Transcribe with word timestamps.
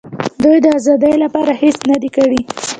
دوی 0.43 0.57
د 0.63 0.67
آزادۍ 0.77 1.15
لپاره 1.23 1.51
هېڅ 1.61 1.77
نه 1.91 1.97
دي 2.01 2.09
کړي. 2.15 2.41